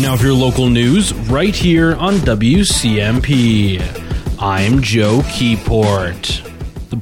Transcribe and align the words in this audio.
Now, 0.00 0.16
for 0.16 0.24
your 0.26 0.34
local 0.34 0.68
news, 0.68 1.14
right 1.14 1.54
here 1.54 1.94
on 1.94 2.14
WCMP, 2.16 3.80
I'm 4.38 4.82
Joe 4.82 5.20
Keyport. 5.20 6.53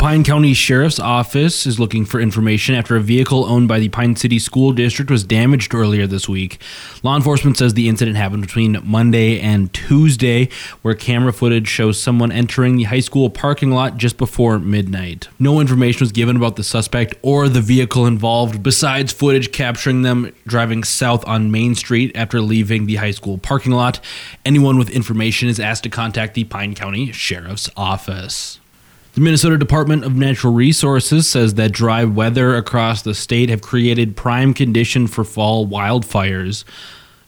Pine 0.02 0.24
County 0.24 0.52
Sheriff's 0.52 0.98
Office 0.98 1.64
is 1.64 1.78
looking 1.78 2.04
for 2.04 2.20
information 2.20 2.74
after 2.74 2.96
a 2.96 3.00
vehicle 3.00 3.44
owned 3.44 3.68
by 3.68 3.78
the 3.78 3.88
Pine 3.88 4.16
City 4.16 4.40
School 4.40 4.72
District 4.72 5.08
was 5.08 5.22
damaged 5.22 5.76
earlier 5.76 6.08
this 6.08 6.28
week. 6.28 6.60
Law 7.04 7.14
enforcement 7.14 7.56
says 7.56 7.74
the 7.74 7.88
incident 7.88 8.16
happened 8.16 8.42
between 8.42 8.80
Monday 8.82 9.38
and 9.38 9.72
Tuesday, 9.72 10.48
where 10.82 10.96
camera 10.96 11.32
footage 11.32 11.68
shows 11.68 12.02
someone 12.02 12.32
entering 12.32 12.78
the 12.78 12.82
high 12.82 12.98
school 12.98 13.30
parking 13.30 13.70
lot 13.70 13.96
just 13.96 14.18
before 14.18 14.58
midnight. 14.58 15.28
No 15.38 15.60
information 15.60 16.00
was 16.00 16.10
given 16.10 16.34
about 16.34 16.56
the 16.56 16.64
suspect 16.64 17.14
or 17.22 17.48
the 17.48 17.60
vehicle 17.60 18.04
involved, 18.04 18.60
besides 18.60 19.12
footage 19.12 19.52
capturing 19.52 20.02
them 20.02 20.32
driving 20.48 20.82
south 20.82 21.24
on 21.28 21.52
Main 21.52 21.76
Street 21.76 22.10
after 22.16 22.40
leaving 22.40 22.86
the 22.86 22.96
high 22.96 23.12
school 23.12 23.38
parking 23.38 23.70
lot. 23.70 24.00
Anyone 24.44 24.78
with 24.78 24.90
information 24.90 25.48
is 25.48 25.60
asked 25.60 25.84
to 25.84 25.88
contact 25.88 26.34
the 26.34 26.42
Pine 26.42 26.74
County 26.74 27.12
Sheriff's 27.12 27.70
Office. 27.76 28.58
The 29.14 29.20
Minnesota 29.20 29.58
Department 29.58 30.04
of 30.04 30.16
Natural 30.16 30.54
Resources 30.54 31.28
says 31.28 31.52
that 31.54 31.72
dry 31.72 32.02
weather 32.02 32.56
across 32.56 33.02
the 33.02 33.12
state 33.12 33.50
have 33.50 33.60
created 33.60 34.16
prime 34.16 34.54
condition 34.54 35.06
for 35.06 35.22
fall 35.22 35.66
wildfires. 35.66 36.64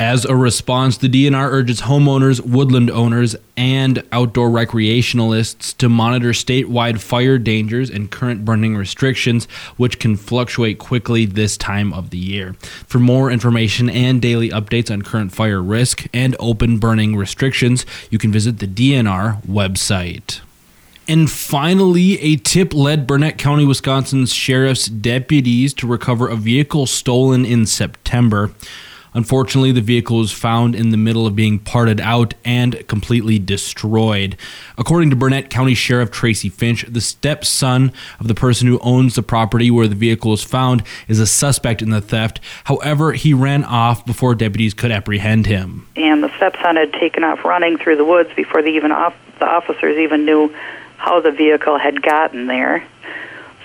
As 0.00 0.24
a 0.24 0.34
response, 0.34 0.96
the 0.96 1.10
DNR 1.10 1.46
urges 1.52 1.82
homeowners, 1.82 2.40
woodland 2.40 2.90
owners, 2.90 3.36
and 3.54 4.02
outdoor 4.12 4.48
recreationalists 4.48 5.76
to 5.76 5.90
monitor 5.90 6.30
statewide 6.30 7.02
fire 7.02 7.36
dangers 7.36 7.90
and 7.90 8.10
current 8.10 8.46
burning 8.46 8.76
restrictions, 8.76 9.44
which 9.76 9.98
can 9.98 10.16
fluctuate 10.16 10.78
quickly 10.78 11.26
this 11.26 11.58
time 11.58 11.92
of 11.92 12.08
the 12.08 12.16
year. 12.16 12.54
For 12.86 12.98
more 12.98 13.30
information 13.30 13.90
and 13.90 14.22
daily 14.22 14.48
updates 14.48 14.90
on 14.90 15.02
current 15.02 15.32
fire 15.34 15.60
risk 15.60 16.06
and 16.14 16.34
open 16.40 16.78
burning 16.78 17.14
restrictions, 17.14 17.84
you 18.08 18.18
can 18.18 18.32
visit 18.32 18.58
the 18.60 18.66
DNR 18.66 19.44
website. 19.44 20.40
And 21.06 21.30
finally, 21.30 22.18
a 22.20 22.36
tip 22.36 22.72
led 22.72 23.06
Burnett 23.06 23.36
County, 23.36 23.66
Wisconsin's 23.66 24.32
sheriff's 24.32 24.86
deputies 24.86 25.74
to 25.74 25.86
recover 25.86 26.28
a 26.28 26.36
vehicle 26.36 26.86
stolen 26.86 27.44
in 27.44 27.66
September. 27.66 28.52
Unfortunately, 29.14 29.70
the 29.70 29.80
vehicle 29.80 30.18
was 30.18 30.32
found 30.32 30.74
in 30.74 30.90
the 30.90 30.96
middle 30.96 31.24
of 31.24 31.36
being 31.36 31.60
parted 31.60 32.00
out 32.00 32.34
and 32.44 32.86
completely 32.88 33.38
destroyed. 33.38 34.36
According 34.76 35.10
to 35.10 35.16
Burnett 35.16 35.50
County 35.50 35.74
Sheriff 35.74 36.10
Tracy 36.10 36.48
Finch, 36.48 36.84
the 36.88 37.00
stepson 37.00 37.92
of 38.18 38.26
the 38.26 38.34
person 38.34 38.66
who 38.66 38.80
owns 38.80 39.14
the 39.14 39.22
property 39.22 39.70
where 39.70 39.86
the 39.86 39.94
vehicle 39.94 40.32
was 40.32 40.42
found 40.42 40.82
is 41.06 41.20
a 41.20 41.28
suspect 41.28 41.80
in 41.80 41.90
the 41.90 42.00
theft. 42.00 42.40
However, 42.64 43.12
he 43.12 43.32
ran 43.32 43.62
off 43.62 44.04
before 44.04 44.34
deputies 44.34 44.74
could 44.74 44.90
apprehend 44.90 45.46
him. 45.46 45.86
And 45.94 46.24
the 46.24 46.34
stepson 46.36 46.74
had 46.74 46.92
taken 46.94 47.22
off 47.22 47.44
running 47.44 47.78
through 47.78 47.96
the 47.96 48.04
woods 48.04 48.30
before 48.34 48.62
the 48.62 48.70
even 48.70 48.90
off, 48.90 49.14
the 49.38 49.46
officers 49.46 49.96
even 49.96 50.24
knew 50.24 50.52
how 51.04 51.20
the 51.20 51.30
vehicle 51.30 51.78
had 51.78 52.00
gotten 52.00 52.46
there. 52.46 52.82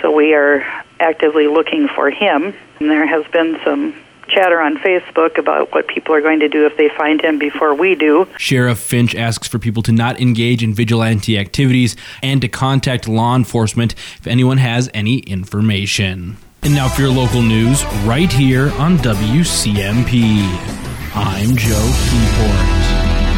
So 0.01 0.11
we 0.11 0.33
are 0.33 0.61
actively 0.99 1.47
looking 1.47 1.87
for 1.87 2.09
him. 2.09 2.53
And 2.79 2.89
there 2.89 3.07
has 3.07 3.25
been 3.31 3.57
some 3.63 3.95
chatter 4.27 4.59
on 4.59 4.77
Facebook 4.77 5.37
about 5.37 5.73
what 5.73 5.87
people 5.87 6.13
are 6.13 6.21
going 6.21 6.41
to 6.41 6.49
do 6.49 6.65
if 6.65 6.75
they 6.75 6.89
find 6.89 7.21
him 7.21 7.39
before 7.39 7.73
we 7.73 7.95
do. 7.95 8.27
Sheriff 8.37 8.79
Finch 8.79 9.15
asks 9.15 9.47
for 9.47 9.57
people 9.57 9.81
to 9.83 9.91
not 9.93 10.19
engage 10.19 10.61
in 10.61 10.73
vigilante 10.73 11.37
activities 11.37 11.95
and 12.21 12.41
to 12.41 12.49
contact 12.49 13.07
law 13.07 13.35
enforcement 13.35 13.93
if 13.93 14.27
anyone 14.27 14.57
has 14.57 14.89
any 14.93 15.19
information. 15.19 16.35
And 16.61 16.75
now 16.75 16.89
for 16.89 17.01
your 17.01 17.11
local 17.11 17.41
news, 17.41 17.85
right 18.03 18.31
here 18.31 18.69
on 18.73 18.97
WCMP. 18.97 20.41
I'm 21.15 21.55
Joe 21.55 21.91
Keyport. 22.05 23.28